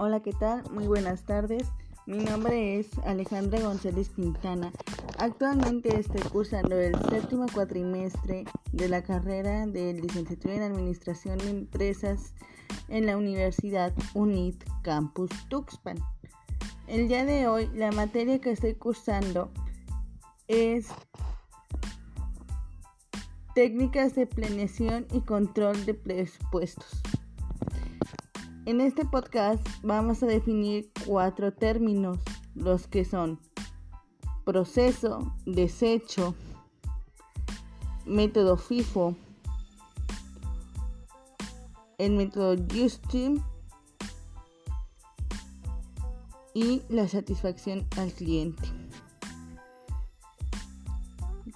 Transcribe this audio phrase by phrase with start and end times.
[0.00, 0.62] Hola, ¿qué tal?
[0.70, 1.64] Muy buenas tardes.
[2.06, 4.70] Mi nombre es Alejandra González Quintana.
[5.18, 12.32] Actualmente estoy cursando el séptimo cuatrimestre de la carrera de licenciatura en Administración de Empresas
[12.86, 15.98] en la Universidad UNIT Campus Tuxpan.
[16.86, 19.50] El día de hoy la materia que estoy cursando
[20.46, 20.86] es
[23.56, 27.02] técnicas de planeación y control de presupuestos.
[28.68, 32.18] En este podcast vamos a definir cuatro términos,
[32.54, 33.40] los que son
[34.44, 36.34] proceso, desecho,
[38.04, 39.16] método FIFO,
[41.96, 43.42] el método Ustream
[46.52, 48.68] y la satisfacción al cliente.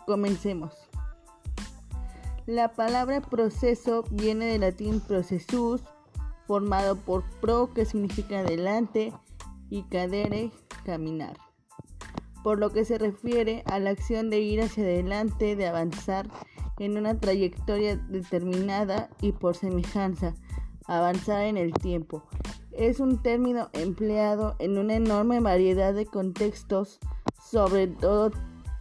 [0.06, 0.72] Comencemos.
[2.46, 5.82] La palabra proceso viene del latín processus,
[6.46, 9.12] formado por pro, que significa adelante,
[9.70, 10.50] y cadere,
[10.84, 11.36] caminar.
[12.44, 16.28] Por lo que se refiere a la acción de ir hacia adelante, de avanzar
[16.78, 20.34] en una trayectoria determinada y por semejanza,
[20.86, 22.24] avanzar en el tiempo.
[22.72, 26.98] Es un término empleado en una enorme variedad de contextos,
[27.40, 28.30] sobre todo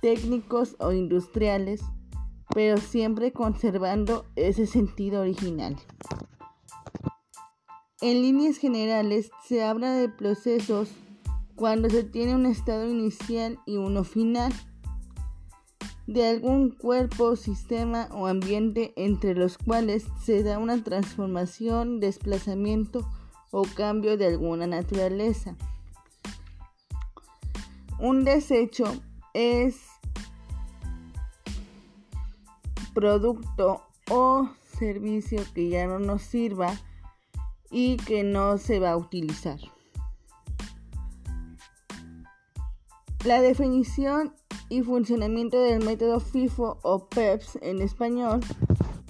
[0.02, 1.82] técnicos o industriales,
[2.54, 5.78] pero siempre conservando ese sentido original.
[8.02, 10.90] En líneas generales se habla de procesos
[11.56, 14.52] cuando se tiene un estado inicial y uno final
[16.08, 23.08] de algún cuerpo, sistema o ambiente entre los cuales se da una transformación, desplazamiento
[23.52, 25.56] o cambio de alguna naturaleza.
[28.00, 28.86] Un desecho
[29.36, 29.76] es
[32.96, 36.74] producto o servicio que ya no nos sirva
[37.72, 39.60] y que no se va a utilizar.
[43.24, 44.34] La definición
[44.70, 48.42] y funcionamiento del método FIFO o PEPS en español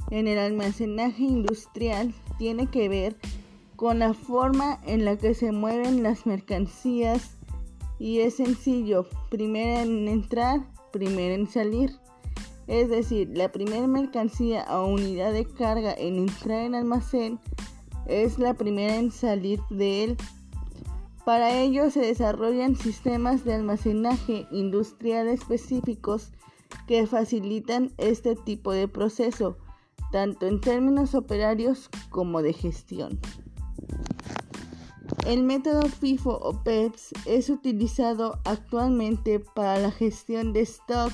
[0.09, 3.15] en el almacenaje industrial tiene que ver
[3.75, 7.37] con la forma en la que se mueven las mercancías
[7.99, 10.61] y es sencillo, primero en entrar,
[10.91, 11.95] primero en salir.
[12.67, 17.39] Es decir, la primera mercancía o unidad de carga en entrar en almacén
[18.05, 20.17] es la primera en salir de él.
[21.25, 26.31] Para ello se desarrollan sistemas de almacenaje industrial específicos
[26.87, 29.57] que facilitan este tipo de proceso,
[30.11, 33.19] tanto en términos operarios como de gestión.
[35.25, 41.11] El método FIFO o PEPS es utilizado actualmente para la gestión de stock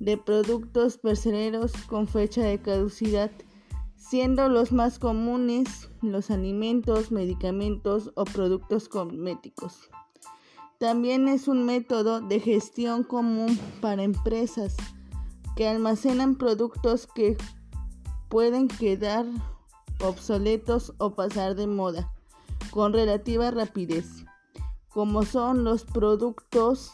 [0.00, 3.30] de productos percereros con fecha de caducidad
[3.98, 9.90] siendo los más comunes los alimentos, medicamentos o productos cosméticos.
[10.78, 14.76] También es un método de gestión común para empresas
[15.56, 17.36] que almacenan productos que
[18.28, 19.26] pueden quedar
[20.00, 22.12] obsoletos o pasar de moda
[22.70, 24.24] con relativa rapidez,
[24.88, 26.92] como son los productos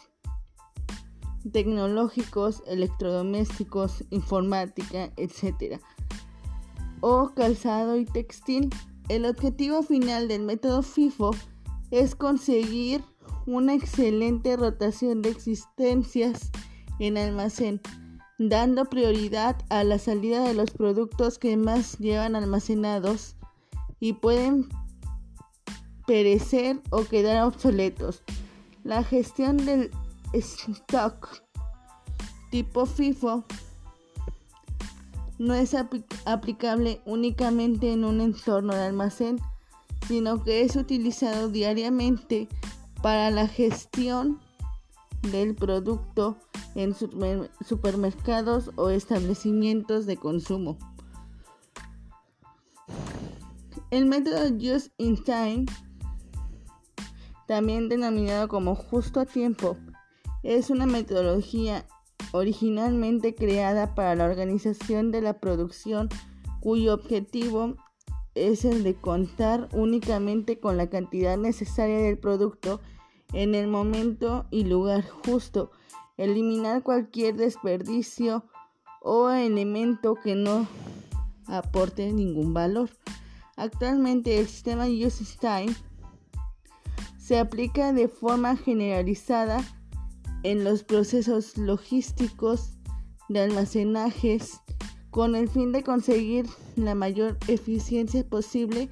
[1.53, 5.79] tecnológicos, electrodomésticos, informática, etc
[7.07, 8.71] o calzado y textil.
[9.11, 11.33] El objetivo final del método FIFO
[11.91, 13.05] es conseguir
[13.45, 16.51] una excelente rotación de existencias
[16.99, 17.83] en almacén,
[18.39, 23.37] dando prioridad a la salida de los productos que más llevan almacenados
[24.01, 24.67] y pueden
[26.07, 28.23] perecer o quedar obsoletos.
[28.83, 29.91] La gestión del
[30.33, 31.29] stock
[32.51, 33.45] tipo FIFO
[35.39, 35.75] no es
[36.25, 39.41] aplicable únicamente en un entorno de almacén,
[40.07, 42.49] sino que es utilizado diariamente
[43.03, 44.41] para la gestión
[45.23, 46.37] del producto
[46.75, 50.79] en supermercados o establecimientos de consumo.
[53.91, 55.67] El método Just in Time,
[57.47, 59.77] también denominado como justo a tiempo,
[60.43, 61.87] es una metodología
[62.35, 66.09] originalmente creada para la organización de la producción
[66.59, 67.77] cuyo objetivo
[68.35, 72.81] es el de contar únicamente con la cantidad necesaria del producto
[73.33, 75.71] en el momento y lugar justo,
[76.17, 78.45] eliminar cualquier desperdicio
[79.01, 80.67] o elemento que no
[81.47, 82.91] aporte ningún valor.
[83.57, 85.73] Actualmente el sistema Use Time
[87.17, 89.63] se aplica de forma generalizada
[90.45, 92.75] en los procesos logísticos
[93.29, 94.61] de almacenajes
[95.11, 96.47] con el fin de conseguir
[96.77, 98.89] la mayor eficiencia posible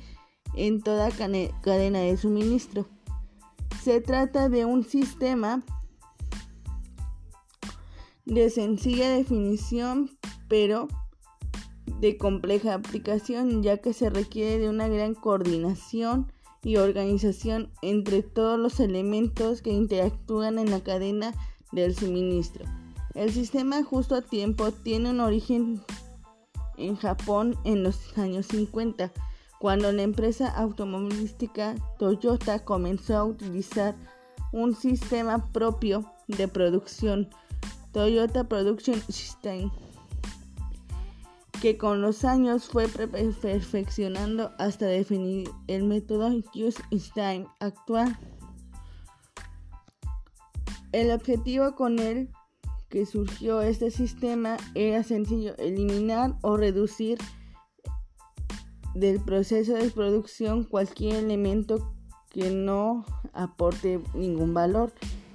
[0.54, 2.86] en toda cadena de suministro.
[3.82, 5.62] Se trata de un sistema
[8.24, 10.10] de sencilla definición,
[10.48, 10.88] pero
[12.00, 16.32] de compleja aplicación, ya que se requiere de una gran coordinación
[16.64, 21.34] y organización entre todos los elementos que interactúan en la cadena
[21.72, 22.64] del suministro.
[23.14, 25.82] El sistema justo a tiempo tiene un origen
[26.76, 29.12] en Japón en los años 50,
[29.58, 33.94] cuando la empresa automovilística Toyota comenzó a utilizar
[34.52, 37.28] un sistema propio de producción,
[37.92, 39.70] Toyota Production System
[41.62, 46.82] que con los años fue perfeccionando hasta definir el método Use
[47.14, 48.18] Time actual.
[50.90, 52.30] El objetivo con el
[52.88, 57.18] que surgió este sistema era sencillo, eliminar o reducir
[58.96, 61.94] del proceso de producción cualquier elemento
[62.28, 63.04] que no
[63.34, 64.92] aporte ningún valor.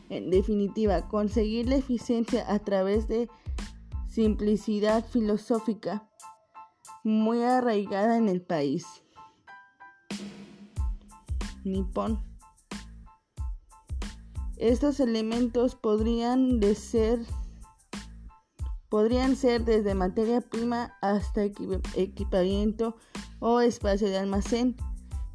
[0.09, 3.29] En definitiva, conseguir la eficiencia a través de
[4.09, 6.09] simplicidad filosófica
[7.07, 8.85] muy arraigada en el país.
[11.63, 12.19] Nippon.
[14.57, 17.19] Estos elementos podrían de ser
[18.89, 21.43] podrían ser desde materia prima hasta
[21.95, 22.95] equipamiento
[23.39, 24.75] o espacio de almacén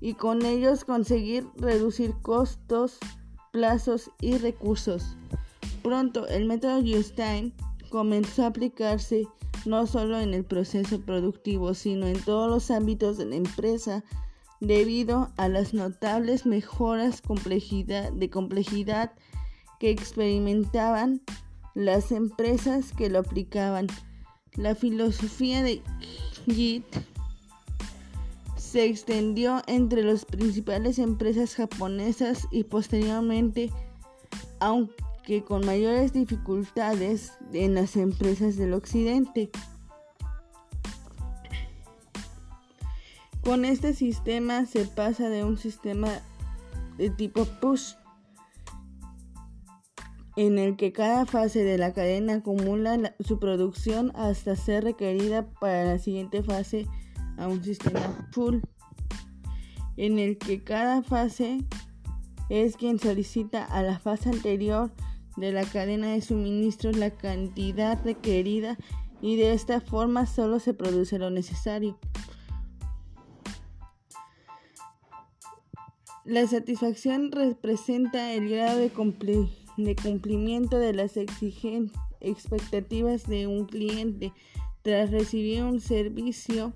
[0.01, 2.99] y con ellos conseguir reducir costos,
[3.51, 5.17] plazos y recursos.
[5.83, 7.55] Pronto el método Justin
[7.91, 9.27] comenzó a aplicarse
[9.65, 14.05] no solo en el proceso productivo, sino en todos los ámbitos de la empresa,
[14.61, 19.13] debido a las notables mejoras de complejidad
[19.81, 21.21] que experimentaban
[21.75, 23.89] las empresas que lo aplicaban.
[24.55, 25.83] La filosofía de
[26.47, 26.85] JIT
[28.57, 33.71] se extendió entre las principales empresas japonesas y posteriormente,
[34.61, 39.51] aunque que con mayores dificultades en las empresas del occidente.
[43.43, 46.09] Con este sistema se pasa de un sistema
[46.97, 47.95] de tipo push
[50.37, 55.85] en el que cada fase de la cadena acumula su producción hasta ser requerida para
[55.85, 56.87] la siguiente fase
[57.37, 58.61] a un sistema full
[59.97, 61.59] en el que cada fase
[62.49, 64.91] es quien solicita a la fase anterior
[65.37, 68.77] de la cadena de suministros la cantidad requerida
[69.21, 71.99] y de esta forma solo se produce lo necesario.
[76.25, 78.91] La satisfacción representa el grado de,
[79.77, 81.17] de cumplimiento de las
[82.21, 84.33] expectativas de un cliente
[84.83, 86.73] tras recibir un servicio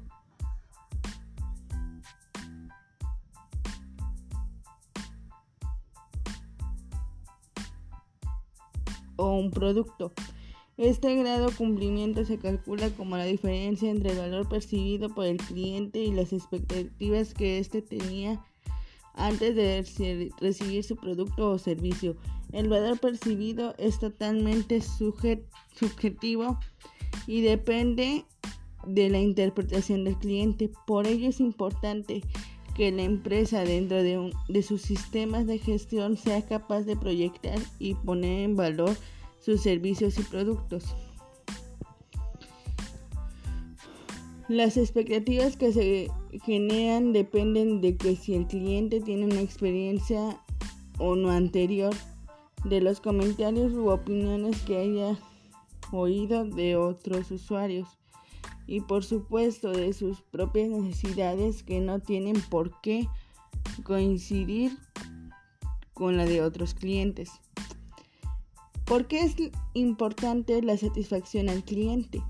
[9.39, 10.13] un producto.
[10.77, 15.39] Este grado de cumplimiento se calcula como la diferencia entre el valor percibido por el
[15.39, 18.45] cliente y las expectativas que éste tenía
[19.15, 22.17] antes de recibir su producto o servicio.
[22.53, 26.59] El valor percibido es totalmente subjetivo
[27.27, 28.27] y depende
[28.87, 30.71] de la interpretación del cliente.
[30.87, 32.23] Por ello es importante
[32.75, 37.95] que la empresa dentro de, de sus sistemas de gestión sea capaz de proyectar y
[37.95, 38.95] poner en valor
[39.41, 40.95] sus servicios y productos.
[44.49, 46.11] Las expectativas que se
[46.45, 50.41] generan dependen de que si el cliente tiene una experiencia
[50.99, 51.95] o no anterior,
[52.65, 55.19] de los comentarios u opiniones que haya
[55.93, 57.89] oído de otros usuarios
[58.67, 63.09] y por supuesto de sus propias necesidades que no tienen por qué
[63.85, 64.77] coincidir
[65.95, 67.31] con la de otros clientes.
[68.87, 69.35] ¿Por qué es
[69.75, 72.23] importante la satisfacción al cliente?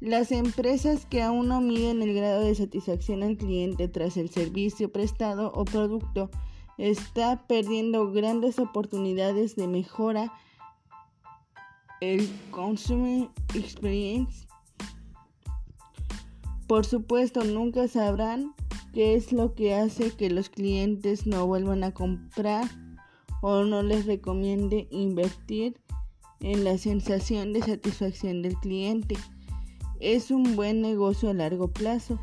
[0.00, 4.90] Las empresas que aún no miden el grado de satisfacción al cliente tras el servicio
[4.90, 6.28] prestado o producto
[6.76, 10.32] está perdiendo grandes oportunidades de mejora.
[12.00, 14.48] El consumer experience.
[16.66, 18.56] Por supuesto, nunca sabrán
[18.92, 22.68] qué es lo que hace que los clientes no vuelvan a comprar
[23.42, 25.76] o no les recomiende invertir
[26.40, 29.16] en la sensación de satisfacción del cliente.
[30.00, 32.18] Es un buen negocio a largo plazo,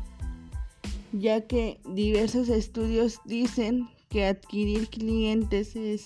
[1.12, 6.04] ya que diversos estudios dicen que adquirir clientes es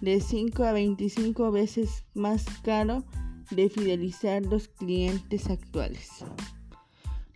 [0.00, 3.04] de 5 a 25 veces más caro
[3.50, 6.24] de fidelizar los clientes actuales.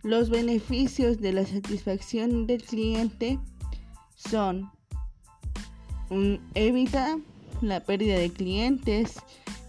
[0.03, 3.39] Los beneficios de la satisfacción del cliente
[4.15, 4.69] son
[6.53, 7.17] evita
[7.61, 9.15] la pérdida de clientes,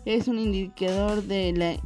[0.04, 1.76] es un indicador de la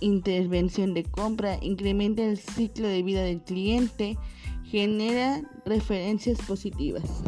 [0.00, 4.16] intervención de compra, incrementa el ciclo de vida del cliente,
[4.64, 7.22] genera referencias positivas.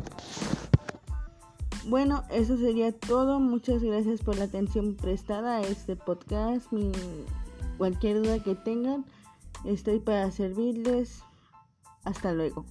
[1.88, 3.38] Bueno, eso sería todo.
[3.38, 6.66] Muchas gracias por la atención prestada a este podcast.
[7.78, 9.04] cualquier duda que tengan,
[9.64, 11.20] estoy para servirles.
[12.04, 12.64] Hasta luego.